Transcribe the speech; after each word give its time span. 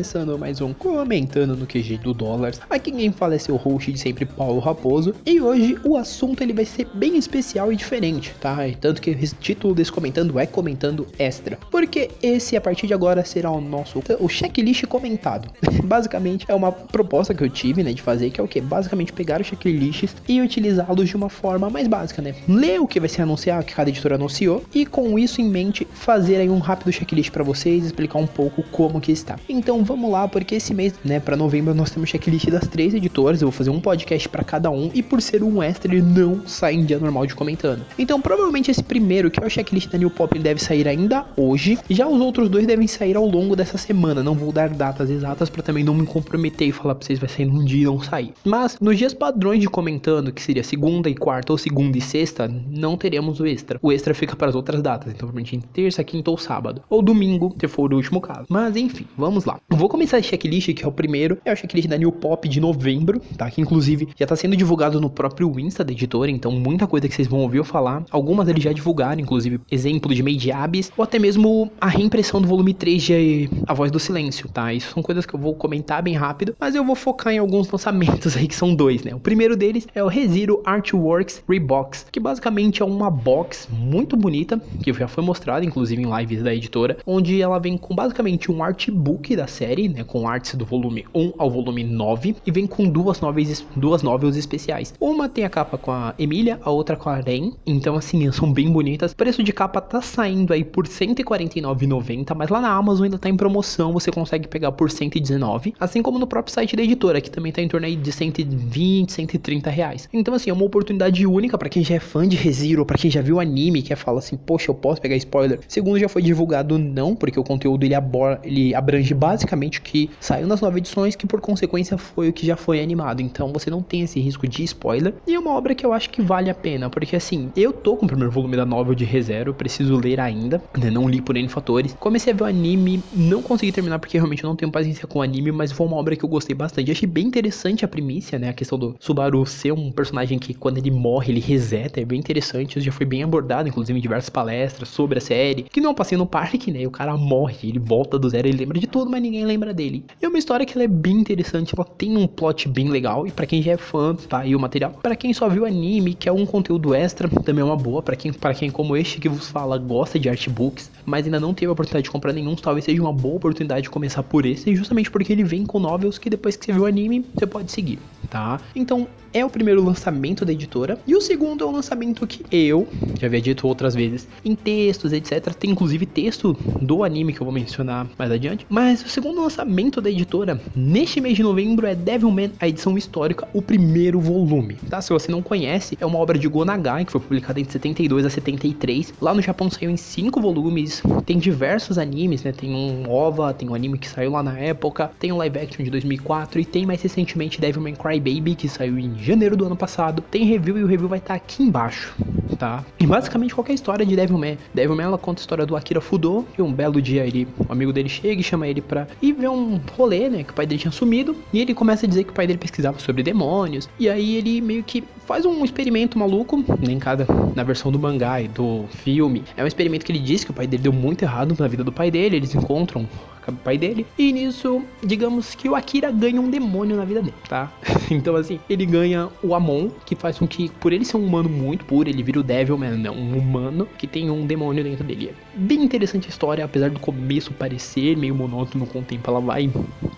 Começando 0.00 0.38
mais 0.38 0.62
um 0.62 0.72
Comentando 0.72 1.54
no 1.54 1.66
QG 1.66 1.98
do 1.98 2.14
Dólar. 2.14 2.54
Aqui 2.70 2.90
quem 2.90 3.12
fala 3.12 3.34
é 3.34 3.38
seu 3.38 3.56
host 3.56 3.92
de 3.92 3.98
sempre, 3.98 4.24
Paulo 4.24 4.58
Raposo. 4.58 5.14
E 5.26 5.42
hoje 5.42 5.78
o 5.84 5.94
assunto 5.94 6.42
ele 6.42 6.54
vai 6.54 6.64
ser 6.64 6.86
bem 6.94 7.18
especial 7.18 7.70
e 7.70 7.76
diferente, 7.76 8.34
tá? 8.40 8.66
E 8.66 8.74
tanto 8.74 9.02
que 9.02 9.10
o 9.10 9.34
título 9.38 9.74
desse 9.74 9.92
comentando 9.92 10.38
é 10.38 10.46
Comentando 10.46 11.06
Extra. 11.18 11.58
Porque 11.70 12.08
esse, 12.22 12.56
a 12.56 12.62
partir 12.62 12.86
de 12.86 12.94
agora, 12.94 13.22
será 13.26 13.50
o 13.50 13.60
nosso 13.60 14.02
o 14.18 14.26
checklist 14.26 14.86
comentado. 14.86 15.50
Basicamente, 15.84 16.46
é 16.48 16.54
uma 16.54 16.72
proposta 16.72 17.34
que 17.34 17.44
eu 17.44 17.50
tive, 17.50 17.82
né, 17.82 17.92
de 17.92 18.00
fazer, 18.00 18.30
que 18.30 18.40
é 18.40 18.44
o 18.44 18.48
que? 18.48 18.58
Basicamente 18.58 19.12
pegar 19.12 19.42
os 19.42 19.48
checklists 19.48 20.16
e 20.26 20.40
utilizá-los 20.40 21.10
de 21.10 21.14
uma 21.14 21.28
forma 21.28 21.68
mais 21.68 21.86
básica, 21.86 22.22
né? 22.22 22.34
Ler 22.48 22.80
o 22.80 22.86
que 22.86 22.98
vai 22.98 23.08
ser 23.10 23.20
anunciado, 23.20 23.66
que 23.66 23.74
cada 23.74 23.90
editora 23.90 24.14
anunciou, 24.14 24.64
e 24.74 24.86
com 24.86 25.18
isso 25.18 25.42
em 25.42 25.48
mente, 25.50 25.86
fazer 25.92 26.36
aí 26.36 26.48
um 26.48 26.58
rápido 26.58 26.90
checklist 26.90 27.30
para 27.30 27.44
vocês, 27.44 27.84
explicar 27.84 28.18
um 28.18 28.26
pouco 28.26 28.62
como 28.72 28.98
que 28.98 29.12
está. 29.12 29.38
Então 29.46 29.89
vamos 29.90 30.08
lá, 30.08 30.28
porque 30.28 30.54
esse 30.54 30.72
mês, 30.72 30.94
né, 31.04 31.18
para 31.18 31.36
novembro 31.36 31.74
nós 31.74 31.90
temos 31.90 32.10
checklist 32.10 32.48
das 32.48 32.68
três 32.68 32.94
editoras. 32.94 33.42
Eu 33.42 33.48
vou 33.48 33.52
fazer 33.52 33.70
um 33.70 33.80
podcast 33.80 34.28
para 34.28 34.44
cada 34.44 34.70
um 34.70 34.88
e 34.94 35.02
por 35.02 35.20
ser 35.20 35.42
um 35.42 35.60
extra 35.60 35.92
ele 35.92 36.00
não 36.00 36.46
sai 36.46 36.74
em 36.74 36.84
dia 36.84 36.98
normal 36.98 37.26
de 37.26 37.34
comentando. 37.34 37.84
Então 37.98 38.20
provavelmente 38.20 38.70
esse 38.70 38.84
primeiro, 38.84 39.30
que 39.30 39.42
é 39.42 39.46
o 39.46 39.50
checklist 39.50 39.90
da 39.90 39.98
New 39.98 40.10
Pop, 40.10 40.32
ele 40.36 40.44
deve 40.44 40.60
sair 40.60 40.86
ainda 40.86 41.26
hoje. 41.36 41.76
Já 41.90 42.06
os 42.06 42.20
outros 42.20 42.48
dois 42.48 42.68
devem 42.68 42.86
sair 42.86 43.16
ao 43.16 43.26
longo 43.26 43.56
dessa 43.56 43.76
semana. 43.76 44.22
Não 44.22 44.34
vou 44.34 44.52
dar 44.52 44.68
datas 44.68 45.10
exatas 45.10 45.50
para 45.50 45.62
também 45.62 45.82
não 45.82 45.94
me 45.94 46.06
comprometer 46.06 46.68
e 46.68 46.72
falar 46.72 46.94
para 46.94 47.04
vocês 47.04 47.18
vai 47.18 47.28
sair 47.28 47.46
num 47.46 47.64
dia 47.64 47.82
e 47.82 47.84
não 47.84 48.00
sair. 48.00 48.32
Mas 48.44 48.78
nos 48.80 48.96
dias 48.96 49.12
padrões 49.12 49.60
de 49.60 49.68
comentando, 49.68 50.32
que 50.32 50.40
seria 50.40 50.62
segunda 50.62 51.10
e 51.10 51.16
quarta 51.16 51.52
ou 51.52 51.58
segunda 51.58 51.98
e 51.98 52.00
sexta, 52.00 52.46
não 52.46 52.96
teremos 52.96 53.40
o 53.40 53.46
extra. 53.46 53.78
O 53.82 53.90
extra 53.90 54.14
fica 54.14 54.36
para 54.36 54.50
as 54.50 54.54
outras 54.54 54.80
datas. 54.80 55.08
Então 55.08 55.26
provavelmente 55.26 55.56
em 55.56 55.60
terça, 55.60 56.04
quinta 56.04 56.30
ou 56.30 56.38
sábado. 56.38 56.80
Ou 56.88 57.02
domingo, 57.02 57.56
se 57.58 57.66
for 57.66 57.92
o 57.92 57.96
último 57.96 58.20
caso. 58.20 58.46
Mas 58.48 58.76
enfim, 58.76 59.06
vamos 59.18 59.44
lá. 59.44 59.58
Vou 59.80 59.88
começar 59.88 60.18
esse 60.18 60.28
checklist, 60.28 60.74
que 60.74 60.84
é 60.84 60.86
o 60.86 60.92
primeiro, 60.92 61.38
é 61.42 61.50
o 61.50 61.56
checklist 61.56 61.88
da 61.88 61.96
New 61.96 62.12
Pop 62.12 62.46
de 62.46 62.60
novembro, 62.60 63.18
tá? 63.38 63.50
Que 63.50 63.62
inclusive 63.62 64.08
já 64.14 64.26
tá 64.26 64.36
sendo 64.36 64.54
divulgado 64.54 65.00
no 65.00 65.08
próprio 65.08 65.58
Insta 65.58 65.82
da 65.82 65.90
editora, 65.90 66.30
então 66.30 66.52
muita 66.52 66.86
coisa 66.86 67.08
que 67.08 67.14
vocês 67.14 67.26
vão 67.26 67.40
ouvir 67.40 67.56
eu 67.56 67.64
falar. 67.64 68.04
Algumas 68.10 68.46
eles 68.46 68.62
já 68.62 68.74
divulgaram, 68.74 69.22
inclusive 69.22 69.58
exemplo 69.70 70.14
de 70.14 70.22
Made 70.22 70.52
Abyss, 70.52 70.92
ou 70.94 71.02
até 71.02 71.18
mesmo 71.18 71.72
a 71.80 71.86
reimpressão 71.86 72.42
do 72.42 72.46
volume 72.46 72.74
3 72.74 73.02
de 73.02 73.50
A 73.66 73.72
Voz 73.72 73.90
do 73.90 73.98
Silêncio, 73.98 74.50
tá? 74.50 74.70
Isso 74.70 74.92
são 74.92 75.02
coisas 75.02 75.24
que 75.24 75.32
eu 75.32 75.40
vou 75.40 75.54
comentar 75.54 76.02
bem 76.02 76.14
rápido, 76.14 76.54
mas 76.60 76.74
eu 76.74 76.84
vou 76.84 76.94
focar 76.94 77.32
em 77.32 77.38
alguns 77.38 77.70
lançamentos 77.70 78.36
aí 78.36 78.46
que 78.46 78.54
são 78.54 78.74
dois, 78.74 79.02
né? 79.02 79.14
O 79.14 79.20
primeiro 79.20 79.56
deles 79.56 79.88
é 79.94 80.04
o 80.04 80.08
Rezero 80.08 80.60
Artworks 80.66 81.42
Rebox, 81.48 82.04
que 82.12 82.20
basicamente 82.20 82.82
é 82.82 82.84
uma 82.84 83.10
box 83.10 83.66
muito 83.72 84.14
bonita, 84.14 84.60
que 84.82 84.92
já 84.92 85.08
foi 85.08 85.24
mostrada 85.24 85.64
inclusive 85.64 86.02
em 86.02 86.18
lives 86.18 86.42
da 86.42 86.54
editora, 86.54 86.98
onde 87.06 87.40
ela 87.40 87.58
vem 87.58 87.78
com 87.78 87.94
basicamente 87.94 88.52
um 88.52 88.62
artbook 88.62 89.34
da 89.34 89.46
série, 89.46 89.69
né, 89.88 90.04
com 90.04 90.28
artes 90.28 90.54
do 90.54 90.64
volume 90.64 91.04
1 91.14 91.34
ao 91.38 91.50
volume 91.50 91.84
9 91.84 92.36
e 92.44 92.50
vem 92.50 92.66
com 92.66 92.88
duas 92.88 93.20
novels, 93.20 93.64
duas 93.76 94.02
novels 94.02 94.36
especiais. 94.36 94.92
Uma 95.00 95.28
tem 95.28 95.44
a 95.44 95.48
capa 95.48 95.78
com 95.78 95.92
a 95.92 96.14
Emília, 96.18 96.58
a 96.62 96.70
outra 96.70 96.96
com 96.96 97.08
a 97.08 97.16
Ren, 97.16 97.52
então 97.64 97.94
assim, 97.94 98.30
são 98.32 98.52
bem 98.52 98.70
bonitas. 98.70 99.12
O 99.12 99.16
preço 99.16 99.42
de 99.42 99.52
capa 99.52 99.80
tá 99.80 100.02
saindo 100.02 100.52
aí 100.52 100.64
por 100.64 100.86
R$ 100.86 100.92
149,90, 100.92 102.34
mas 102.34 102.48
lá 102.48 102.60
na 102.60 102.70
Amazon 102.70 103.04
ainda 103.04 103.18
tá 103.18 103.28
em 103.28 103.36
promoção, 103.36 103.92
você 103.92 104.10
consegue 104.10 104.48
pegar 104.48 104.72
por 104.72 104.90
119, 104.90 105.74
assim 105.78 106.02
como 106.02 106.18
no 106.18 106.26
próprio 106.26 106.52
site 106.52 106.74
da 106.74 106.82
editora, 106.82 107.20
que 107.20 107.30
também 107.30 107.52
tá 107.52 107.62
em 107.62 107.68
torno 107.68 107.86
aí 107.86 107.94
de 107.94 108.10
120, 108.10 109.12
130 109.12 109.70
reais. 109.70 110.08
Então 110.12 110.34
assim, 110.34 110.50
é 110.50 110.52
uma 110.52 110.64
oportunidade 110.64 111.24
única 111.26 111.56
para 111.56 111.68
quem 111.68 111.84
já 111.84 111.94
é 111.94 112.00
fã 112.00 112.26
de 112.26 112.36
ReZero, 112.36 112.84
para 112.84 112.98
quem 112.98 113.10
já 113.10 113.22
viu 113.22 113.36
o 113.36 113.40
anime, 113.40 113.82
que 113.82 113.94
fala 114.00 114.18
assim, 114.18 114.36
poxa, 114.36 114.70
eu 114.70 114.74
posso 114.74 115.00
pegar 115.00 115.16
spoiler. 115.16 115.60
Segundo, 115.68 115.98
já 115.98 116.08
foi 116.08 116.22
divulgado 116.22 116.78
não, 116.78 117.14
porque 117.14 117.38
o 117.38 117.44
conteúdo 117.44 117.84
ele, 117.84 117.94
ele 118.42 118.74
abrange 118.74 119.14
basicamente 119.14 119.49
o 119.56 119.82
que 119.82 120.10
saiu 120.20 120.46
nas 120.46 120.60
nove 120.60 120.78
edições, 120.78 121.16
que 121.16 121.26
por 121.26 121.40
consequência 121.40 121.96
foi 121.98 122.28
o 122.28 122.32
que 122.32 122.46
já 122.46 122.56
foi 122.56 122.82
animado. 122.82 123.20
Então 123.20 123.52
você 123.52 123.70
não 123.70 123.82
tem 123.82 124.02
esse 124.02 124.20
risco 124.20 124.46
de 124.48 124.64
spoiler. 124.64 125.14
E 125.26 125.34
é 125.34 125.38
uma 125.38 125.52
obra 125.52 125.74
que 125.74 125.84
eu 125.84 125.92
acho 125.92 126.10
que 126.10 126.22
vale 126.22 126.50
a 126.50 126.54
pena, 126.54 126.88
porque 126.90 127.16
assim, 127.16 127.50
eu 127.56 127.72
tô 127.72 127.96
com 127.96 128.04
o 128.04 128.08
primeiro 128.08 128.30
volume 128.30 128.56
da 128.56 128.64
novel 128.64 128.94
de 128.94 129.04
ReZero, 129.04 129.54
preciso 129.54 129.96
ler 129.96 130.20
ainda, 130.20 130.62
né? 130.78 130.90
não 130.90 131.08
li 131.08 131.20
por 131.20 131.36
N 131.36 131.48
fatores. 131.48 131.96
Comecei 131.98 132.32
a 132.32 132.36
ver 132.36 132.44
o 132.44 132.46
anime, 132.46 133.02
não 133.12 133.42
consegui 133.42 133.72
terminar 133.72 133.98
porque 133.98 134.16
realmente 134.16 134.44
eu 134.44 134.48
não 134.48 134.56
tenho 134.56 134.70
paciência 134.70 135.06
com 135.06 135.18
o 135.18 135.22
anime, 135.22 135.52
mas 135.52 135.72
foi 135.72 135.86
uma 135.86 135.96
obra 135.96 136.16
que 136.16 136.24
eu 136.24 136.28
gostei 136.28 136.54
bastante. 136.54 136.90
achei 136.90 137.08
bem 137.08 137.26
interessante 137.26 137.84
a 137.84 137.88
primícia, 137.88 138.38
né? 138.38 138.48
A 138.48 138.52
questão 138.52 138.78
do 138.78 138.96
Subaru 138.98 139.44
ser 139.46 139.72
um 139.72 139.90
personagem 139.90 140.38
que 140.38 140.54
quando 140.54 140.78
ele 140.78 140.90
morre, 140.90 141.32
ele 141.32 141.40
reseta, 141.40 142.00
é 142.00 142.04
bem 142.04 142.18
interessante. 142.18 142.78
Isso 142.78 142.86
já 142.86 142.92
foi 142.92 143.06
bem 143.06 143.22
abordado, 143.22 143.68
inclusive 143.68 143.98
em 143.98 144.02
diversas 144.02 144.30
palestras 144.30 144.88
sobre 144.88 145.18
a 145.18 145.20
série. 145.20 145.64
Que 145.64 145.80
não 145.80 145.94
passei 145.94 146.16
no 146.16 146.26
parque, 146.26 146.70
né? 146.70 146.86
O 146.86 146.90
cara 146.90 147.16
morre, 147.16 147.68
ele 147.68 147.78
volta 147.78 148.18
do 148.18 148.28
zero, 148.28 148.48
ele 148.48 148.58
lembra 148.58 148.78
de 148.78 148.86
tudo, 148.86 149.10
mas 149.10 149.22
ninguém 149.22 149.39
lembra 149.44 149.72
dele. 149.72 150.04
É 150.20 150.28
uma 150.28 150.38
história 150.38 150.64
que 150.66 150.78
é 150.80 150.86
bem 150.86 151.14
interessante, 151.14 151.74
ela 151.76 151.84
tem 151.84 152.16
um 152.16 152.26
plot 152.26 152.68
bem 152.68 152.88
legal 152.88 153.26
e 153.26 153.30
para 153.30 153.46
quem 153.46 153.62
já 153.62 153.72
é 153.72 153.76
fã, 153.76 154.14
tá 154.14 154.38
aí 154.38 154.54
o 154.54 154.60
material. 154.60 154.92
Para 155.02 155.16
quem 155.16 155.32
só 155.32 155.48
viu 155.48 155.64
anime, 155.64 156.14
quer 156.14 156.32
um 156.32 156.46
conteúdo 156.46 156.94
extra, 156.94 157.28
também 157.28 157.62
é 157.62 157.64
uma 157.64 157.76
boa. 157.76 158.02
Para 158.02 158.16
quem, 158.16 158.32
para 158.32 158.54
quem 158.54 158.70
como 158.70 158.96
este 158.96 159.20
que 159.20 159.28
vos 159.28 159.48
fala 159.48 159.78
gosta 159.78 160.18
de 160.18 160.28
artbooks, 160.28 160.90
mas 161.04 161.24
ainda 161.24 161.40
não 161.40 161.52
teve 161.54 161.68
a 161.68 161.72
oportunidade 161.72 162.04
de 162.04 162.10
comprar 162.10 162.32
nenhum, 162.32 162.54
talvez 162.54 162.84
seja 162.84 163.00
uma 163.00 163.12
boa 163.12 163.36
oportunidade 163.36 163.82
de 163.82 163.90
começar 163.90 164.22
por 164.22 164.46
esse, 164.46 164.74
justamente 164.74 165.10
porque 165.10 165.32
ele 165.32 165.44
vem 165.44 165.64
com 165.64 165.78
novels 165.78 166.18
que 166.18 166.30
depois 166.30 166.56
que 166.56 166.64
você 166.64 166.72
viu 166.72 166.82
o 166.82 166.86
anime, 166.86 167.24
você 167.34 167.46
pode 167.46 167.70
seguir, 167.72 167.98
tá? 168.28 168.60
Então, 168.74 169.06
é 169.32 169.44
o 169.44 169.50
primeiro 169.50 169.82
lançamento 169.84 170.44
da 170.44 170.52
editora. 170.52 170.98
E 171.06 171.14
o 171.14 171.20
segundo 171.20 171.64
é 171.64 171.66
um 171.66 171.72
lançamento 171.72 172.26
que 172.26 172.44
eu 172.50 172.88
já 173.18 173.26
havia 173.26 173.40
dito 173.40 173.66
outras 173.66 173.94
vezes 173.94 174.26
em 174.44 174.54
textos, 174.54 175.12
etc. 175.12 175.54
Tem 175.54 175.70
inclusive 175.70 176.06
texto 176.06 176.56
do 176.80 177.04
anime 177.04 177.32
que 177.32 177.40
eu 177.40 177.44
vou 177.44 177.52
mencionar 177.52 178.06
mais 178.18 178.30
adiante. 178.30 178.66
Mas 178.68 179.04
o 179.04 179.08
segundo 179.08 179.42
lançamento 179.42 180.00
da 180.00 180.10
editora 180.10 180.60
neste 180.74 181.20
mês 181.20 181.36
de 181.36 181.42
novembro 181.42 181.86
é 181.86 181.94
Devilman, 181.94 182.52
a 182.60 182.68
edição 182.68 182.96
histórica, 182.96 183.48
o 183.52 183.62
primeiro 183.62 184.20
volume. 184.20 184.76
Tá? 184.88 185.00
Se 185.00 185.12
você 185.12 185.30
não 185.30 185.42
conhece, 185.42 185.96
é 186.00 186.06
uma 186.06 186.18
obra 186.18 186.38
de 186.38 186.48
Gonagai 186.48 187.04
que 187.04 187.12
foi 187.12 187.20
publicada 187.20 187.60
entre 187.60 187.72
72 187.72 188.24
a 188.24 188.30
73. 188.30 189.14
Lá 189.20 189.34
no 189.34 189.42
Japão 189.42 189.70
saiu 189.70 189.90
em 189.90 189.96
cinco 189.96 190.40
volumes. 190.40 191.02
Tem 191.24 191.38
diversos 191.38 191.98
animes, 191.98 192.42
né? 192.42 192.52
Tem 192.52 192.74
um 192.74 193.10
OVA, 193.10 193.52
tem 193.52 193.68
um 193.68 193.74
anime 193.74 193.98
que 193.98 194.08
saiu 194.08 194.32
lá 194.32 194.42
na 194.42 194.58
época, 194.58 195.10
tem 195.18 195.32
um 195.32 195.36
live 195.36 195.58
action 195.58 195.84
de 195.84 195.90
2004 195.90 196.60
e 196.60 196.64
tem 196.64 196.86
mais 196.86 197.02
recentemente 197.02 197.60
Devilman 197.60 197.94
Crybaby 197.94 198.54
que 198.54 198.68
saiu 198.68 198.98
em 198.98 199.19
janeiro 199.20 199.56
do 199.56 199.66
ano 199.66 199.76
passado. 199.76 200.22
Tem 200.30 200.44
review 200.44 200.78
e 200.78 200.84
o 200.84 200.86
review 200.86 201.08
vai 201.08 201.18
estar 201.18 201.34
tá 201.34 201.34
aqui 201.34 201.62
embaixo, 201.62 202.14
tá? 202.58 202.84
E 202.98 203.06
basicamente 203.06 203.54
qualquer 203.54 203.74
história 203.74 204.04
de 204.04 204.16
Devilman. 204.16 204.58
Devilman 204.74 205.04
ela 205.06 205.18
conta 205.18 205.40
a 205.40 205.42
história 205.42 205.66
do 205.66 205.76
Akira 205.76 206.00
Fudo, 206.00 206.46
que 206.54 206.62
um 206.62 206.72
belo 206.72 207.00
dia 207.00 207.26
ele, 207.26 207.46
um 207.68 207.72
amigo 207.72 207.92
dele 207.92 208.08
chega 208.08 208.40
e 208.40 208.44
chama 208.44 208.66
ele 208.66 208.80
pra 208.80 209.06
ir 209.20 209.32
ver 209.32 209.48
um 209.48 209.80
rolê, 209.96 210.28
né? 210.28 210.44
Que 210.44 210.50
o 210.50 210.54
pai 210.54 210.66
dele 210.66 210.80
tinha 210.80 210.92
sumido. 210.92 211.36
E 211.52 211.60
ele 211.60 211.74
começa 211.74 212.06
a 212.06 212.08
dizer 212.08 212.24
que 212.24 212.30
o 212.30 212.34
pai 212.34 212.46
dele 212.46 212.58
pesquisava 212.58 212.98
sobre 212.98 213.22
demônios. 213.22 213.88
E 213.98 214.08
aí 214.08 214.36
ele 214.36 214.60
meio 214.60 214.82
que 214.82 215.04
faz 215.30 215.46
um 215.46 215.64
experimento 215.64 216.18
maluco, 216.18 216.64
nem 216.80 216.98
cada 216.98 217.24
na 217.54 217.62
versão 217.62 217.92
do 217.92 218.00
mangá 218.00 218.40
e 218.40 218.48
do 218.48 218.86
filme. 218.88 219.44
É 219.56 219.62
um 219.62 219.66
experimento 219.66 220.04
que 220.04 220.10
ele 220.10 220.18
diz 220.18 220.42
que 220.42 220.50
o 220.50 220.54
pai 220.54 220.66
dele 220.66 220.82
deu 220.82 220.92
muito 220.92 221.22
errado 221.22 221.54
na 221.56 221.68
vida 221.68 221.84
do 221.84 221.92
pai 221.92 222.10
dele. 222.10 222.34
Eles 222.34 222.52
encontram 222.52 223.06
o 223.50 223.56
pai 223.56 223.76
dele. 223.76 224.06
E 224.18 224.32
nisso, 224.32 224.82
digamos 225.02 225.54
que 225.54 225.68
o 225.68 225.74
Akira 225.74 226.10
ganha 226.10 226.40
um 226.40 226.50
demônio 226.50 226.96
na 226.96 227.04
vida 227.04 227.20
dele, 227.20 227.34
tá? 227.48 227.70
então, 228.10 228.36
assim, 228.36 228.60
ele 228.68 228.86
ganha 228.86 229.28
o 229.42 229.54
Amon, 229.54 229.88
que 230.06 230.14
faz 230.14 230.38
com 230.38 230.46
que, 230.46 230.68
por 230.80 230.92
ele 230.92 231.04
ser 231.04 231.16
um 231.16 231.24
humano 231.24 231.48
muito 231.48 231.84
puro, 231.84 232.08
ele 232.08 232.22
vira 232.22 232.40
o 232.40 232.42
Devilman, 232.42 232.96
né? 232.96 233.10
um 233.10 233.36
humano 233.36 233.88
que 233.98 234.06
tem 234.06 234.30
um 234.30 234.46
demônio 234.46 234.82
dentro 234.82 235.04
dele. 235.04 235.30
É 235.54 235.58
bem 235.58 235.82
interessante 235.82 236.26
a 236.26 236.30
história, 236.30 236.64
apesar 236.64 236.90
do 236.90 237.00
começo 237.00 237.52
parecer 237.52 238.16
meio 238.16 238.34
monótono 238.34 238.86
com 238.86 239.00
o 239.00 239.02
tempo, 239.02 239.28
ela 239.30 239.40
vai 239.40 239.70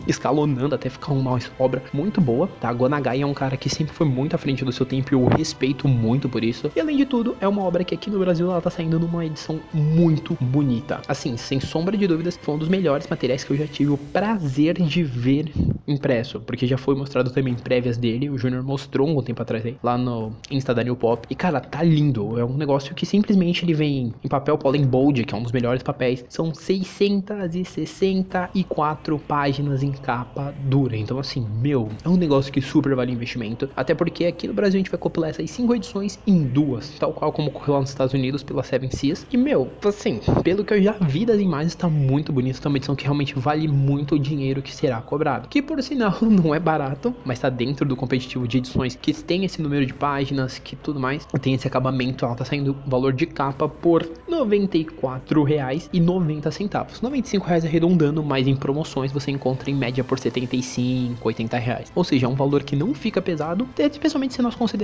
escalonando 0.07 0.75
até 0.75 0.89
ficar 0.89 1.13
uma 1.13 1.39
obra 1.59 1.83
muito 1.93 2.21
boa, 2.21 2.49
tá? 2.61 2.73
Gonagai 2.73 3.23
é 3.23 3.27
um 3.27 3.35
cara 3.35 3.57
que 3.57 3.69
sempre 3.69 3.95
foi 3.95 4.07
muito 4.07 4.35
à 4.35 4.39
frente 4.39 4.65
do 4.65 4.73
seu 4.73 4.85
tempo 4.85 5.02
e 5.11 5.15
eu 5.15 5.25
respeito 5.27 5.89
muito 5.89 6.29
por 6.29 6.45
isso. 6.45 6.71
E 6.75 6.81
além 6.81 6.97
de 6.97 7.07
tudo, 7.07 7.37
é 7.41 7.49
uma 7.49 7.63
obra 7.63 7.85
que 7.85 7.95
aqui 7.95 8.11
no 8.11 8.19
Brasil 8.19 8.51
ela 8.51 8.61
tá 8.61 8.71
saindo 8.71 8.99
numa 8.99 9.25
edição 9.25 9.61
muito 9.73 10.37
bonita. 10.41 11.01
Assim, 11.09 11.37
sem 11.37 11.61
sombra 11.61 11.97
de 11.97 12.07
dúvidas, 12.07 12.39
foi 12.41 12.55
um 12.55 12.59
dos 12.59 12.69
melhores 12.69 13.07
materiais 13.07 13.45
que 13.45 13.53
eu 13.53 13.57
já 13.57 13.67
tive 13.67 13.91
o 13.91 13.99
prazer 13.99 14.75
de 14.75 15.03
ver 15.03 15.53
impresso, 15.87 16.41
porque 16.41 16.67
já 16.67 16.77
foi 16.77 16.95
mostrado 16.95 17.31
também 17.31 17.55
prévias 17.55 17.97
dele, 17.97 18.29
o 18.31 18.39
Junior 18.39 18.63
mostrou 18.63 19.09
um 19.09 19.23
tempo 19.23 19.43
atrás 19.43 19.65
aí, 19.65 19.77
lá 19.83 19.99
no 19.99 20.33
Insta 20.51 20.75
da 20.75 20.85
New 20.85 20.97
Pop. 20.97 21.27
E 21.31 21.35
cara, 21.35 21.61
tá 21.61 21.83
lindo, 21.83 22.39
é 22.39 22.45
um 22.45 22.57
negócio 22.57 22.95
que 22.95 23.07
simplesmente 23.07 23.65
ele 23.65 23.75
vem 23.75 24.15
em 24.23 24.29
papel 24.29 24.59
Pollen 24.59 24.87
Bold, 24.87 25.25
que 25.25 25.35
é 25.35 25.39
um 25.39 25.43
dos 25.43 25.53
melhores 25.53 25.83
papéis. 25.83 26.25
São 26.29 26.55
664 26.55 29.19
páginas 29.19 29.83
em 29.83 29.93
capa 29.93 30.55
dura. 30.59 30.97
Então, 30.97 31.19
assim, 31.19 31.45
meu, 31.61 31.89
é 32.05 32.09
um 32.09 32.17
negócio 32.17 32.53
que 32.53 32.61
super 32.61 32.95
vale 32.95 33.11
investimento. 33.13 33.69
Até 33.75 33.95
porque 33.95 34.27
aqui 34.27 34.47
no 34.47 34.55
Brasil 34.55 34.79
a 34.79 34.83
gente 34.83 34.91
vai 34.93 34.99
compilar 34.99 35.31
essas 35.31 35.51
cinco 35.51 35.75
edições 35.75 36.19
em 36.27 36.43
duas, 36.43 36.91
tal 36.99 37.13
qual 37.13 37.33
como 37.33 37.49
ocorreu 37.49 37.75
lá 37.75 37.81
nos 37.81 37.91
Estados 37.91 38.13
Unidos 38.13 38.43
pela 38.43 38.63
Seven 38.63 38.91
Seas. 38.91 39.27
E, 39.33 39.37
meu, 39.37 39.71
assim, 39.85 40.21
pelo 40.45 40.65
que 40.65 40.75
eu 40.75 40.83
já 40.83 40.93
vi 40.93 41.25
das 41.25 41.41
imagens, 41.41 41.75
tá 41.75 41.89
muito 41.89 42.33
bonito. 42.33 42.61
Tá 42.61 42.69
uma 42.69 42.77
edição 42.77 42.95
que 42.95 43.05
realmente 43.05 43.39
vale 43.39 43.67
muito 43.67 44.17
o 44.17 44.19
dinheiro 44.19 44.61
que 44.61 44.75
será 44.75 45.01
cobrado. 45.01 45.49
Que, 45.49 45.63
por 45.63 45.83
sinal, 45.83 46.17
não 46.23 46.55
é 46.55 46.61
barato, 46.61 47.15
mas 47.25 47.39
tá 47.39 47.49
dentro 47.49 47.87
do 47.87 47.97
competitivo 47.97 48.47
de 48.47 48.59
edições 48.59 48.95
que 48.95 49.15
tem 49.15 49.45
esse 49.45 49.63
número 49.63 49.87
de 49.87 49.95
páginas, 49.95 50.59
que 50.59 50.77
tudo 50.77 51.01
mais, 51.01 51.27
tem 51.41 51.55
esse 51.55 51.67
acabamento. 51.67 52.25
Ela 52.25 52.35
tá 52.35 52.45
saindo 52.45 52.77
valor 52.87 53.13
de 53.13 53.27
capa 53.27 53.69
por 53.69 54.03
R$ 54.03 54.11
94,90. 54.31 57.01
95 57.03 57.47
reais 57.47 57.65
arredondando, 57.65 58.23
mas 58.23 58.47
em 58.47 58.55
promoções 58.55 59.11
você 59.11 59.31
encontra 59.31 59.71
em 59.71 59.75
média 59.75 60.05
por 60.05 60.19
R$ 60.19 60.23
75, 60.23 61.27
80 61.27 61.57
reais. 61.57 61.93
Ou 61.95 62.05
seja, 62.05 62.27
é 62.27 62.29
um 62.29 62.35
valor 62.35 62.63
que 62.63 62.77
não 62.77 62.95
fica 62.95 63.23
pesado, 63.23 63.67
especialmente 63.79 64.35
se 64.35 64.43
nós 64.43 64.55
considerarmos 64.55 64.82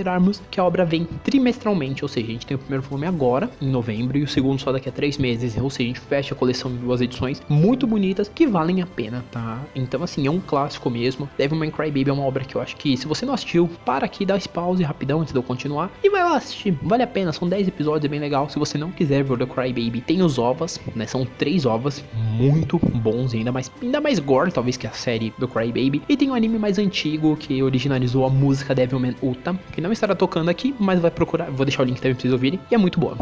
que 0.50 0.60
a 0.60 0.64
obra 0.64 0.84
vem 0.84 1.04
trimestralmente, 1.24 2.04
ou 2.04 2.08
seja, 2.08 2.26
a 2.26 2.30
gente 2.30 2.46
tem 2.46 2.56
o 2.56 2.58
primeiro 2.58 2.82
volume 2.82 3.06
agora, 3.06 3.50
em 3.60 3.68
novembro, 3.68 4.18
e 4.18 4.22
o 4.22 4.28
segundo 4.28 4.60
só 4.60 4.72
daqui 4.72 4.88
a 4.88 4.92
três 4.92 5.18
meses, 5.18 5.56
ou 5.56 5.70
seja, 5.70 5.84
a 5.84 5.86
gente 5.88 6.00
fecha 6.00 6.34
a 6.34 6.36
coleção 6.36 6.70
em 6.70 6.76
duas 6.76 7.00
edições 7.00 7.42
muito 7.48 7.86
bonitas 7.86 8.30
que 8.34 8.46
valem 8.46 8.82
a 8.82 8.86
pena, 8.86 9.24
tá? 9.30 9.60
Então, 9.74 10.02
assim, 10.02 10.26
é 10.26 10.30
um 10.30 10.40
clássico 10.40 10.90
mesmo. 10.90 11.28
Devilman 11.36 11.70
Crybaby 11.70 12.10
é 12.10 12.12
uma 12.12 12.24
obra 12.24 12.44
que 12.44 12.54
eu 12.54 12.60
acho 12.60 12.76
que, 12.76 12.96
se 12.96 13.06
você 13.06 13.24
não 13.24 13.34
assistiu, 13.34 13.68
para 13.84 14.04
aqui, 14.04 14.24
dá 14.24 14.36
esse 14.36 14.48
pause 14.48 14.82
rapidão 14.82 15.20
antes 15.20 15.32
de 15.32 15.38
eu 15.38 15.42
continuar 15.42 15.90
e 16.02 16.10
vai 16.10 16.22
lá 16.22 16.36
assistir. 16.36 16.76
Vale 16.82 17.02
a 17.02 17.06
pena, 17.06 17.32
são 17.32 17.48
10 17.48 17.68
episódios, 17.68 18.04
é 18.04 18.08
bem 18.08 18.20
legal. 18.20 18.48
Se 18.48 18.58
você 18.58 18.78
não 18.78 18.90
quiser 18.90 19.22
ver 19.24 19.38
The 19.38 19.46
Crybaby, 19.46 20.00
tem 20.00 20.22
os 20.22 20.38
ovas, 20.38 20.80
né? 20.94 21.06
São 21.06 21.26
três 21.38 21.66
ovas 21.66 22.04
muito 22.38 22.79
bons, 22.79 23.35
ainda 23.35 23.50
mais, 23.50 23.70
ainda 23.82 24.00
mais 24.00 24.19
gore, 24.20 24.52
talvez, 24.52 24.76
que 24.76 24.87
a 24.87 24.93
série 24.93 25.35
do 25.38 25.49
Crybaby. 25.49 26.02
E 26.08 26.17
tem 26.17 26.31
um 26.31 26.35
anime 26.35 26.58
mais 26.58 26.79
antigo 26.79 27.37
que 27.37 27.62
originalizou 27.62 28.25
a 28.25 28.31
música 28.31 28.75
Devilman 28.75 29.17
Uta, 29.20 29.58
que 29.73 29.81
não 29.81 29.90
estará 29.90 30.14
tocando 30.14 30.49
aqui, 30.49 30.75
mas 30.79 31.00
vai 31.00 31.11
procurar. 31.11 31.50
Vou 31.50 31.67
deixar 31.67 31.82
o 31.82 31.87
link 31.87 31.96
também 31.96 32.14
pra 32.14 32.23
vocês 32.23 32.32
ouvirem. 32.32 32.61
E 32.70 32.75
é 32.75 32.79
muito 32.79 33.00
boa, 33.00 33.17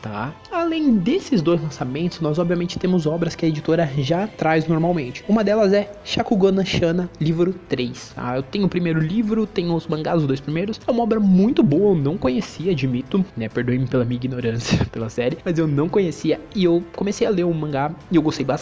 tá? 0.00 0.32
Além 0.50 0.96
desses 0.96 1.42
dois 1.42 1.60
lançamentos, 1.60 2.20
nós 2.20 2.38
obviamente 2.38 2.78
temos 2.78 3.06
obras 3.06 3.34
que 3.34 3.44
a 3.44 3.48
editora 3.48 3.88
já 3.98 4.26
traz 4.26 4.66
normalmente. 4.66 5.22
Uma 5.28 5.44
delas 5.44 5.72
é 5.72 5.92
Shakugana 6.04 6.64
Shana, 6.64 7.10
livro 7.20 7.52
3. 7.68 8.12
Tá? 8.14 8.36
Eu 8.36 8.42
tenho 8.42 8.64
o 8.64 8.68
primeiro 8.68 9.00
livro, 9.00 9.46
tenho 9.46 9.74
os 9.74 9.86
mangás, 9.86 10.20
os 10.20 10.26
dois 10.26 10.40
primeiros. 10.40 10.80
É 10.86 10.90
uma 10.90 11.02
obra 11.02 11.20
muito 11.20 11.62
boa, 11.62 11.94
eu 11.94 12.02
não 12.02 12.16
conhecia, 12.16 12.72
admito, 12.72 13.24
né? 13.36 13.48
Perdoe-me 13.48 13.86
pela 13.86 14.04
minha 14.04 14.16
ignorância 14.16 14.84
pela 14.90 15.10
série, 15.10 15.38
mas 15.44 15.58
eu 15.58 15.66
não 15.66 15.88
conhecia 15.88 16.40
e 16.54 16.64
eu 16.64 16.82
comecei 16.96 17.26
a 17.26 17.30
ler 17.30 17.44
o 17.44 17.52
mangá 17.52 17.92
e 18.10 18.16
eu 18.16 18.22
gostei 18.22 18.44
bastante. 18.44 18.61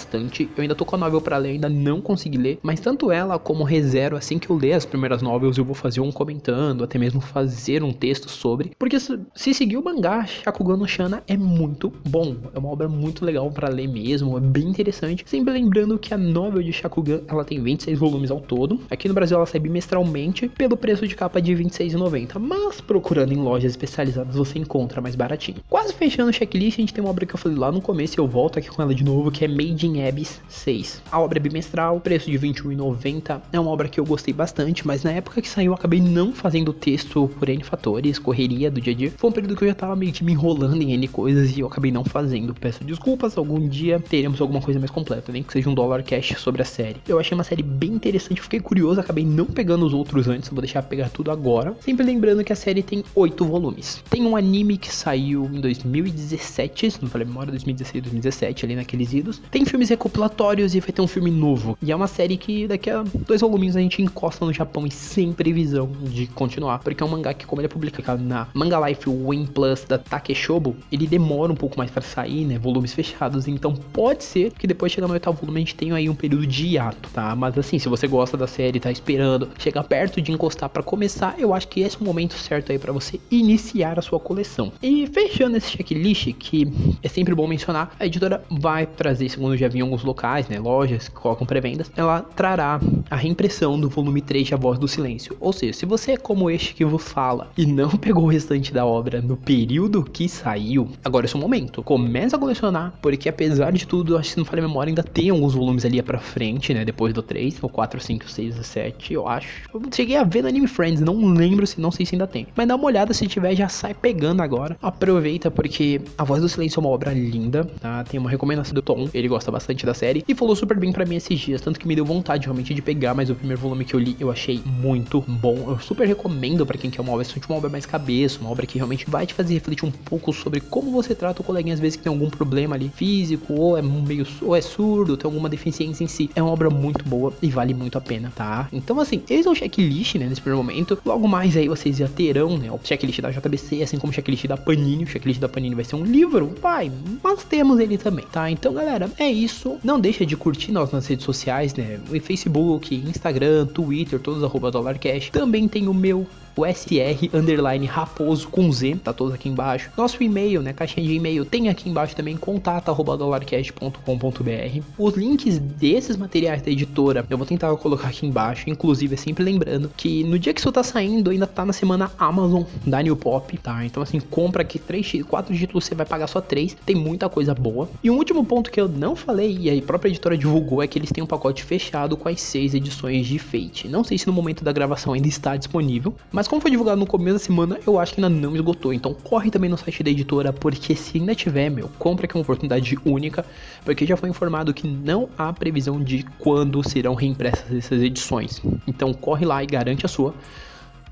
Eu 0.56 0.62
ainda 0.62 0.74
tô 0.74 0.84
com 0.84 0.96
a 0.96 0.98
novel 0.98 1.20
para 1.20 1.36
ler, 1.36 1.50
ainda 1.50 1.68
não 1.68 2.00
consegui 2.00 2.38
ler, 2.38 2.58
mas 2.62 2.80
tanto 2.80 3.10
ela 3.10 3.38
como 3.38 3.64
ReZero, 3.64 4.16
assim 4.16 4.38
que 4.38 4.50
eu 4.50 4.56
ler 4.56 4.72
as 4.72 4.84
primeiras 4.84 5.22
novels, 5.22 5.58
eu 5.58 5.64
vou 5.64 5.74
fazer 5.74 6.00
um 6.00 6.10
comentando, 6.10 6.84
até 6.84 6.98
mesmo 6.98 7.20
fazer 7.20 7.82
um 7.82 7.92
texto 7.92 8.28
sobre, 8.28 8.72
porque 8.78 8.98
se, 8.98 9.18
se 9.34 9.54
seguir 9.54 9.76
o 9.76 9.84
mangá, 9.84 10.26
Shakugano 10.26 10.86
Shana 10.86 11.22
é 11.26 11.36
muito 11.36 11.92
bom, 12.08 12.36
é 12.54 12.58
uma 12.58 12.68
obra 12.68 12.88
muito 12.88 13.24
legal 13.24 13.50
para 13.50 13.68
ler 13.68 13.88
mesmo, 13.88 14.36
é 14.36 14.40
bem 14.40 14.64
interessante. 14.64 15.24
Sempre 15.26 15.52
lembrando 15.52 15.98
que 15.98 16.14
a 16.14 16.18
novel 16.18 16.62
de 16.62 16.72
Shakugan, 16.72 17.20
ela 17.28 17.44
tem 17.44 17.62
26 17.62 17.98
volumes 17.98 18.30
ao 18.30 18.40
todo. 18.40 18.80
Aqui 18.90 19.08
no 19.08 19.14
Brasil 19.14 19.36
ela 19.36 19.46
sai 19.46 19.60
bimestralmente 19.60 20.48
pelo 20.48 20.76
preço 20.76 21.06
de 21.06 21.14
capa 21.14 21.40
de 21.40 21.54
R$26,90, 21.54 22.38
mas 22.38 22.80
procurando 22.80 23.32
em 23.32 23.36
lojas 23.36 23.72
especializadas 23.72 24.34
você 24.34 24.58
encontra 24.58 25.00
mais 25.00 25.14
baratinho. 25.14 25.58
Quase 25.68 25.92
fechando 25.92 26.30
o 26.30 26.32
checklist, 26.32 26.78
a 26.78 26.80
gente 26.80 26.94
tem 26.94 27.02
uma 27.02 27.10
obra 27.10 27.26
que 27.26 27.34
eu 27.34 27.38
falei 27.38 27.58
lá 27.58 27.70
no 27.70 27.80
começo 27.80 28.18
e 28.18 28.20
eu 28.20 28.26
volto 28.26 28.58
aqui 28.58 28.68
com 28.68 28.82
ela 28.82 28.94
de 28.94 29.04
novo, 29.04 29.30
que 29.30 29.44
é 29.44 29.48
Made 29.48 29.86
in 29.86 29.89
Abyss 29.98 30.40
6. 30.48 31.02
A 31.10 31.20
obra 31.20 31.38
é 31.38 31.40
bimestral, 31.40 32.00
preço 32.00 32.30
de 32.30 32.36
R$21,90. 32.36 33.40
É 33.52 33.58
uma 33.58 33.70
obra 33.70 33.88
que 33.88 33.98
eu 33.98 34.04
gostei 34.04 34.32
bastante, 34.32 34.86
mas 34.86 35.02
na 35.02 35.12
época 35.12 35.40
que 35.40 35.48
saiu 35.48 35.70
eu 35.70 35.74
acabei 35.74 36.00
não 36.00 36.32
fazendo 36.32 36.70
o 36.70 36.72
texto 36.72 37.30
por 37.38 37.48
N 37.48 37.62
fatores, 37.62 38.18
correria 38.18 38.70
do 38.70 38.80
dia 38.80 38.92
a 38.92 38.96
dia. 38.96 39.12
Foi 39.16 39.30
um 39.30 39.32
período 39.32 39.56
que 39.56 39.64
eu 39.64 39.68
já 39.68 39.74
tava 39.74 39.96
meio 39.96 40.12
que 40.12 40.24
me 40.24 40.32
enrolando 40.32 40.82
em 40.82 40.92
N 40.92 41.08
coisas 41.08 41.56
e 41.56 41.60
eu 41.60 41.66
acabei 41.66 41.90
não 41.90 42.04
fazendo. 42.04 42.54
Peço 42.54 42.84
desculpas, 42.84 43.38
algum 43.38 43.68
dia 43.68 44.00
teremos 44.00 44.40
alguma 44.40 44.60
coisa 44.60 44.78
mais 44.78 44.90
completa, 44.90 45.32
nem 45.32 45.42
que 45.42 45.52
seja 45.52 45.70
um 45.70 45.74
dólar 45.74 46.02
cash 46.02 46.34
sobre 46.38 46.62
a 46.62 46.64
série. 46.64 46.96
Eu 47.06 47.18
achei 47.18 47.34
uma 47.34 47.44
série 47.44 47.62
bem 47.62 47.92
interessante, 47.92 48.40
fiquei 48.40 48.60
curioso, 48.60 49.00
acabei 49.00 49.24
não 49.24 49.46
pegando 49.46 49.86
os 49.86 49.94
outros 49.94 50.28
antes, 50.28 50.48
vou 50.48 50.60
deixar 50.60 50.82
pegar 50.82 51.08
tudo 51.08 51.30
agora. 51.30 51.76
Sempre 51.80 52.04
lembrando 52.04 52.44
que 52.44 52.52
a 52.52 52.56
série 52.56 52.82
tem 52.82 53.04
oito 53.14 53.44
volumes. 53.44 54.02
Tem 54.10 54.22
um 54.22 54.36
anime 54.36 54.76
que 54.76 54.92
saiu 54.92 55.44
em 55.52 55.60
2017, 55.60 56.90
se 56.90 57.02
não 57.02 57.08
falei 57.08 57.26
memória, 57.26 57.50
2016, 57.52 58.02
2017, 58.02 58.64
ali 58.64 58.76
naqueles 58.76 59.12
idos. 59.12 59.40
Tem 59.50 59.64
filmes 59.70 59.88
recopilatórios 59.88 60.74
e 60.74 60.80
vai 60.80 60.90
ter 60.90 61.00
um 61.00 61.06
filme 61.06 61.30
novo. 61.30 61.78
E 61.80 61.92
é 61.92 61.96
uma 61.96 62.08
série 62.08 62.36
que 62.36 62.66
daqui 62.66 62.90
a 62.90 63.04
dois 63.26 63.40
volumes 63.40 63.76
a 63.76 63.80
gente 63.80 64.02
encosta 64.02 64.44
no 64.44 64.52
Japão 64.52 64.86
e 64.86 64.90
sem 64.90 65.32
previsão 65.32 65.90
de 66.02 66.26
continuar. 66.26 66.80
Porque 66.80 67.02
é 67.02 67.06
um 67.06 67.08
mangá 67.08 67.32
que, 67.32 67.46
como 67.46 67.60
ele 67.60 67.66
é 67.66 67.68
publicado 67.68 68.22
na 68.22 68.48
Manga 68.52 68.88
Life 68.88 69.08
Win 69.08 69.46
Plus 69.46 69.84
da 69.84 69.96
Takeshobo, 69.96 70.76
ele 70.90 71.06
demora 71.06 71.52
um 71.52 71.56
pouco 71.56 71.78
mais 71.78 71.90
para 71.90 72.02
sair, 72.02 72.44
né? 72.44 72.58
Volumes 72.58 72.92
fechados. 72.92 73.46
Então 73.46 73.72
pode 73.74 74.24
ser 74.24 74.52
que 74.52 74.66
depois 74.66 74.90
chegar 74.90 75.06
no 75.06 75.14
oitavo 75.14 75.38
volume 75.38 75.58
a 75.58 75.60
gente 75.60 75.74
tenha 75.76 75.94
aí 75.94 76.08
um 76.08 76.14
período 76.14 76.46
de 76.46 76.66
hiato, 76.66 77.08
tá? 77.10 77.34
Mas 77.36 77.56
assim, 77.56 77.78
se 77.78 77.88
você 77.88 78.08
gosta 78.08 78.36
da 78.36 78.48
série, 78.48 78.80
tá 78.80 78.90
esperando 78.90 79.48
chegar 79.58 79.84
perto 79.84 80.20
de 80.20 80.32
encostar 80.32 80.68
para 80.68 80.82
começar, 80.82 81.36
eu 81.38 81.54
acho 81.54 81.68
que 81.68 81.80
esse 81.80 81.96
é 81.96 82.00
o 82.00 82.04
momento 82.04 82.34
certo 82.34 82.72
aí 82.72 82.78
para 82.78 82.92
você 82.92 83.20
iniciar 83.30 83.98
a 83.98 84.02
sua 84.02 84.18
coleção. 84.18 84.72
E 84.82 85.06
fechando 85.06 85.56
esse 85.56 85.70
checklist, 85.70 86.32
que 86.32 86.66
é 87.02 87.08
sempre 87.08 87.34
bom 87.34 87.46
mencionar, 87.46 87.94
a 88.00 88.06
editora 88.06 88.42
vai 88.50 88.84
trazer, 88.84 89.28
segundo 89.28 89.59
já 89.60 89.68
vi 89.68 89.78
em 89.78 89.82
alguns 89.82 90.02
locais, 90.02 90.48
né, 90.48 90.58
lojas 90.58 91.08
que 91.08 91.14
colocam 91.14 91.46
pré-vendas, 91.46 91.90
ela 91.96 92.20
trará 92.20 92.80
a 93.10 93.16
reimpressão 93.16 93.78
do 93.78 93.88
volume 93.88 94.20
3 94.20 94.48
de 94.48 94.54
A 94.54 94.56
Voz 94.56 94.78
do 94.78 94.88
Silêncio. 94.88 95.36
Ou 95.40 95.52
seja, 95.52 95.72
se 95.72 95.86
você 95.86 96.12
é 96.12 96.16
como 96.16 96.50
este 96.50 96.74
que 96.74 96.84
vos 96.84 97.02
fala 97.02 97.50
e 97.56 97.66
não 97.66 97.90
pegou 97.98 98.24
o 98.24 98.28
restante 98.28 98.72
da 98.72 98.84
obra 98.84 99.20
no 99.20 99.36
período 99.36 100.02
que 100.02 100.28
saiu, 100.28 100.88
agora 101.04 101.26
é 101.26 101.28
seu 101.28 101.38
momento. 101.38 101.82
Comece 101.82 102.34
a 102.34 102.38
colecionar, 102.38 102.94
porque 103.02 103.28
apesar 103.28 103.72
de 103.72 103.86
tudo, 103.86 104.16
acho 104.16 104.32
que 104.32 104.38
não 104.38 104.44
falha 104.44 104.64
a 104.64 104.66
memória, 104.66 104.90
ainda 104.90 105.02
tem 105.02 105.30
alguns 105.30 105.54
volumes 105.54 105.84
ali 105.84 106.00
para 106.02 106.18
frente, 106.18 106.72
né, 106.72 106.84
depois 106.84 107.12
do 107.12 107.22
3, 107.22 107.62
o 107.62 107.68
4, 107.68 108.00
5, 108.00 108.30
6 108.30 108.56
e 108.56 108.64
7, 108.64 109.14
eu 109.14 109.28
acho. 109.28 109.68
Eu 109.72 109.82
cheguei 109.92 110.16
a 110.16 110.24
ver 110.24 110.42
no 110.42 110.48
Anime 110.48 110.66
Friends, 110.66 111.00
não 111.00 111.32
lembro 111.32 111.66
se 111.66 111.80
não 111.80 111.90
sei 111.90 112.06
se 112.06 112.14
ainda 112.14 112.26
tem. 112.26 112.46
Mas 112.56 112.66
dá 112.66 112.76
uma 112.76 112.86
olhada 112.86 113.12
se 113.12 113.26
tiver, 113.26 113.54
já 113.54 113.68
sai 113.68 113.94
pegando 113.94 114.42
agora. 114.42 114.76
Aproveita 114.80 115.50
porque 115.50 116.00
A 116.16 116.24
Voz 116.24 116.40
do 116.40 116.48
Silêncio 116.48 116.78
é 116.78 116.80
uma 116.80 116.90
obra 116.90 117.12
linda, 117.12 117.64
tá? 117.80 118.04
Tem 118.04 118.18
uma 118.18 118.30
recomendação 118.30 118.74
do 118.74 118.82
Tom, 118.82 119.08
ele 119.12 119.28
gosta 119.28 119.49
bastante 119.50 119.84
da 119.86 119.94
série 119.94 120.24
e 120.26 120.34
falou 120.34 120.54
super 120.54 120.78
bem 120.78 120.92
para 120.92 121.04
mim 121.04 121.16
esses 121.16 121.38
dias, 121.38 121.60
tanto 121.60 121.78
que 121.78 121.86
me 121.86 121.94
deu 121.94 122.04
vontade 122.04 122.44
realmente 122.44 122.74
de 122.74 122.82
pegar, 122.82 123.14
mas 123.14 123.30
o 123.30 123.34
primeiro 123.34 123.60
volume 123.60 123.84
que 123.84 123.94
eu 123.94 124.00
li 124.00 124.16
eu 124.18 124.30
achei 124.30 124.60
muito 124.64 125.20
bom. 125.26 125.66
Eu 125.68 125.78
super 125.78 126.06
recomendo 126.06 126.64
para 126.66 126.78
quem 126.78 126.90
quer 126.90 127.00
uma 127.00 127.12
obra, 127.12 127.26
uma 127.48 127.56
obra 127.58 127.70
mais 127.70 127.86
cabeça, 127.86 128.40
uma 128.40 128.50
obra 128.50 128.66
que 128.66 128.78
realmente 128.78 129.08
vai 129.08 129.26
te 129.26 129.34
fazer 129.34 129.54
refletir 129.54 129.84
um 129.84 129.90
pouco 129.90 130.32
sobre 130.32 130.60
como 130.60 130.90
você 130.90 131.14
trata 131.14 131.42
o 131.42 131.44
coleguinha 131.44 131.74
às 131.74 131.80
vezes 131.80 131.96
que 131.96 132.02
tem 132.02 132.12
algum 132.12 132.30
problema 132.30 132.74
ali 132.74 132.90
físico 132.94 133.54
ou 133.54 133.76
é 133.76 133.82
meio 133.82 134.26
ou 134.42 134.54
é 134.54 134.60
surdo, 134.60 135.16
tem 135.16 135.28
alguma 135.28 135.48
deficiência 135.48 136.04
em 136.04 136.06
si. 136.06 136.30
É 136.34 136.42
uma 136.42 136.52
obra 136.52 136.70
muito 136.70 137.04
boa 137.04 137.32
e 137.42 137.48
vale 137.48 137.74
muito 137.74 137.98
a 137.98 138.00
pena, 138.00 138.32
tá? 138.34 138.68
Então 138.72 139.00
assim, 139.00 139.22
eles 139.28 139.46
é 139.46 139.50
um 139.50 139.54
checklist, 139.54 140.16
né, 140.16 140.26
nesse 140.26 140.40
primeiro 140.40 140.62
momento. 140.64 140.98
Logo 141.04 141.26
mais 141.26 141.56
aí 141.56 141.68
vocês 141.68 141.96
já 141.96 142.08
terão, 142.08 142.56
né, 142.56 142.70
o 142.70 142.78
checklist 142.82 143.20
da 143.20 143.30
JBC, 143.30 143.82
assim 143.82 143.98
como 143.98 144.10
o 144.10 144.14
checklist 144.14 144.46
da 144.46 144.56
Panini. 144.56 145.04
O 145.04 145.06
checklist 145.06 145.40
da 145.40 145.48
Panini 145.48 145.74
vai 145.74 145.84
ser 145.84 145.96
um 145.96 146.04
livro, 146.04 146.52
vai, 146.60 146.90
mas 147.22 147.44
temos 147.44 147.78
ele 147.78 147.98
também, 147.98 148.24
tá? 148.30 148.50
Então, 148.50 148.72
galera, 148.72 149.10
é 149.18 149.30
isso. 149.30 149.39
Não 149.82 150.00
deixa 150.00 150.24
de 150.26 150.36
curtir 150.36 150.72
nós 150.72 150.90
nas 150.90 151.06
redes 151.06 151.24
sociais, 151.24 151.74
né? 151.74 151.98
Facebook, 152.22 152.94
Instagram, 152.94 153.66
Twitter, 153.66 154.18
todos 154.18 154.42
arroba 154.42 154.70
DollarCash. 154.70 155.30
Também 155.30 155.68
tem 155.68 155.88
o 155.88 155.94
meu 155.94 156.26
o 156.56 156.64
SR 156.66 157.30
underline 157.32 157.86
raposo 157.86 158.48
com 158.48 158.70
Z, 158.70 158.96
tá 159.02 159.12
todos 159.12 159.34
aqui 159.34 159.48
embaixo. 159.48 159.90
Nosso 159.96 160.22
e-mail, 160.22 160.62
né, 160.62 160.72
caixinha 160.72 161.06
de 161.06 161.14
e-mail, 161.14 161.44
tem 161.44 161.68
aqui 161.68 161.88
embaixo 161.88 162.14
também, 162.16 162.36
contato 162.36 162.90
arroba 162.90 163.16
dollarcast.com.br. 163.16 164.82
Os 164.98 165.14
links 165.14 165.58
desses 165.58 166.16
materiais 166.16 166.62
da 166.62 166.70
editora 166.70 167.24
eu 167.28 167.38
vou 167.38 167.46
tentar 167.46 167.74
colocar 167.76 168.08
aqui 168.08 168.26
embaixo, 168.26 168.68
inclusive 168.68 169.14
é 169.14 169.16
sempre 169.16 169.44
lembrando 169.44 169.90
que 169.96 170.24
no 170.24 170.38
dia 170.38 170.52
que 170.52 170.60
isso 170.60 170.72
tá 170.72 170.82
saindo, 170.82 171.30
ainda 171.30 171.46
tá 171.46 171.64
na 171.64 171.72
semana 171.72 172.10
Amazon 172.18 172.62
da 172.86 173.02
New 173.02 173.16
Pop, 173.16 173.56
tá? 173.58 173.84
Então 173.84 174.02
assim, 174.02 174.20
compra 174.20 174.62
aqui 174.62 174.78
3, 174.78 175.22
4 175.22 175.56
títulos, 175.56 175.84
você 175.84 175.94
vai 175.94 176.06
pagar 176.06 176.26
só 176.26 176.40
3, 176.40 176.76
tem 176.84 176.96
muita 176.96 177.28
coisa 177.28 177.54
boa. 177.54 177.88
E 178.02 178.10
um 178.10 178.16
último 178.16 178.44
ponto 178.44 178.70
que 178.70 178.80
eu 178.80 178.88
não 178.88 179.14
falei, 179.14 179.56
e 179.60 179.70
a 179.70 179.82
própria 179.82 180.10
editora 180.10 180.36
divulgou, 180.36 180.82
é 180.82 180.86
que 180.86 180.98
eles 180.98 181.10
têm 181.10 181.22
um 181.22 181.26
pacote 181.26 181.62
fechado 181.62 182.16
com 182.16 182.28
as 182.28 182.40
6 182.40 182.74
edições 182.74 183.26
de 183.26 183.38
Fate. 183.38 183.88
Não 183.88 184.04
sei 184.04 184.18
se 184.18 184.26
no 184.26 184.32
momento 184.32 184.64
da 184.64 184.72
gravação 184.72 185.12
ainda 185.12 185.28
está 185.28 185.56
disponível, 185.56 186.14
mas 186.30 186.39
como 186.46 186.60
foi 186.60 186.70
divulgado 186.70 186.98
no 186.98 187.06
começo 187.06 187.38
da 187.38 187.44
semana, 187.44 187.78
eu 187.86 187.98
acho 187.98 188.14
que 188.14 188.20
ainda 188.20 188.28
não 188.28 188.54
esgotou. 188.54 188.92
Então 188.92 189.12
corre 189.12 189.50
também 189.50 189.68
no 189.68 189.76
site 189.76 190.02
da 190.02 190.10
editora, 190.10 190.52
porque 190.52 190.94
se 190.94 191.18
ainda 191.18 191.34
tiver, 191.34 191.70
meu, 191.70 191.90
compra 191.98 192.26
que 192.26 192.36
é 192.36 192.38
uma 192.38 192.42
oportunidade 192.42 192.96
única, 193.04 193.44
porque 193.84 194.06
já 194.06 194.16
foi 194.16 194.28
informado 194.28 194.72
que 194.72 194.86
não 194.86 195.28
há 195.36 195.52
previsão 195.52 196.02
de 196.02 196.24
quando 196.38 196.86
serão 196.88 197.14
reimpressas 197.14 197.70
essas 197.72 198.02
edições. 198.02 198.62
Então 198.86 199.12
corre 199.12 199.44
lá 199.44 199.62
e 199.62 199.66
garante 199.66 200.06
a 200.06 200.08
sua. 200.08 200.34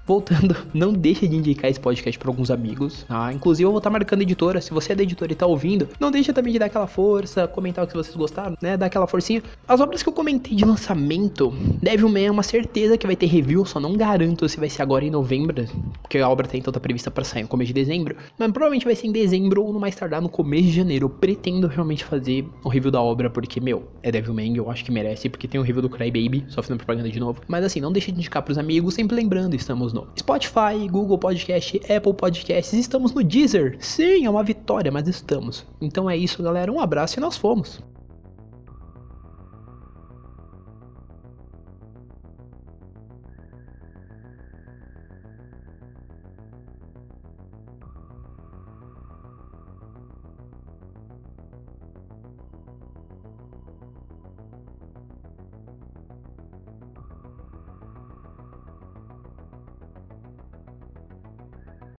Voltando, 0.08 0.56
não 0.72 0.92
deixa 0.92 1.28
de 1.28 1.36
indicar 1.36 1.70
esse 1.70 1.78
podcast 1.78 2.18
para 2.18 2.30
alguns 2.30 2.50
amigos, 2.50 3.04
tá? 3.06 3.30
Inclusive 3.30 3.66
eu 3.66 3.70
vou 3.70 3.78
estar 3.78 3.90
tá 3.90 3.92
marcando 3.92 4.22
editora, 4.22 4.60
se 4.60 4.72
você 4.72 4.92
é 4.92 4.96
da 4.96 5.02
editora 5.02 5.30
e 5.30 5.34
tá 5.34 5.46
ouvindo, 5.46 5.86
não 6.00 6.10
deixa 6.10 6.32
também 6.32 6.52
de 6.52 6.58
dar 6.58 6.66
aquela 6.66 6.86
força, 6.86 7.46
comentar 7.46 7.84
o 7.84 7.86
que 7.86 7.94
vocês 7.94 8.16
gostaram, 8.16 8.56
né? 8.62 8.76
Dar 8.76 8.86
aquela 8.86 9.06
forcinha. 9.06 9.42
As 9.68 9.80
obras 9.80 10.02
que 10.02 10.08
eu 10.08 10.12
comentei 10.12 10.56
de 10.56 10.64
lançamento, 10.64 11.52
Devilman 11.82 12.26
é 12.26 12.30
uma 12.30 12.42
certeza 12.42 12.96
que 12.96 13.06
vai 13.06 13.14
ter 13.14 13.26
review, 13.26 13.66
só 13.66 13.78
não 13.78 13.94
garanto 13.96 14.48
se 14.48 14.58
vai 14.58 14.70
ser 14.70 14.80
agora 14.80 15.04
em 15.04 15.10
novembro, 15.10 15.66
porque 16.00 16.18
a 16.18 16.28
obra 16.28 16.48
tá 16.48 16.56
então 16.56 16.72
tá 16.72 16.80
prevista 16.80 17.10
para 17.10 17.24
sair 17.24 17.42
no 17.42 17.48
começo 17.48 17.68
de 17.68 17.74
dezembro, 17.74 18.16
mas 18.38 18.50
provavelmente 18.50 18.86
vai 18.86 18.94
ser 18.94 19.08
em 19.08 19.12
dezembro 19.12 19.62
ou 19.62 19.72
no 19.74 19.78
mais 19.78 19.94
tardar 19.94 20.22
no 20.22 20.28
começo 20.28 20.64
de 20.64 20.72
janeiro. 20.72 21.04
Eu 21.04 21.10
pretendo 21.10 21.66
realmente 21.66 22.04
fazer 22.04 22.48
o 22.64 22.68
review 22.70 22.90
da 22.90 23.02
obra, 23.02 23.28
porque, 23.28 23.60
meu, 23.60 23.88
é 24.02 24.10
Devilman, 24.10 24.56
eu 24.56 24.70
acho 24.70 24.84
que 24.84 24.90
merece, 24.90 25.28
porque 25.28 25.46
tem 25.46 25.60
o 25.60 25.64
review 25.64 25.82
do 25.82 25.90
Crybaby, 25.90 26.46
só 26.48 26.62
fazendo 26.62 26.78
propaganda 26.78 27.10
de 27.10 27.20
novo. 27.20 27.42
Mas 27.46 27.64
assim, 27.64 27.80
não 27.80 27.92
deixe 27.92 28.10
de 28.10 28.18
indicar 28.18 28.42
pros 28.42 28.56
amigos, 28.56 28.94
sempre 28.94 29.14
lembrando, 29.14 29.54
estamos 29.54 29.92
Spotify, 30.18 30.88
Google 30.90 31.18
Podcast, 31.18 31.80
Apple 31.90 32.14
Podcasts, 32.14 32.72
estamos 32.72 33.12
no 33.12 33.22
Deezer. 33.24 33.76
Sim, 33.80 34.26
é 34.26 34.30
uma 34.30 34.44
vitória, 34.44 34.90
mas 34.90 35.08
estamos. 35.08 35.66
Então 35.80 36.08
é 36.08 36.16
isso, 36.16 36.42
galera. 36.42 36.72
Um 36.72 36.80
abraço 36.80 37.18
e 37.18 37.20
nós 37.20 37.36
fomos. 37.36 37.80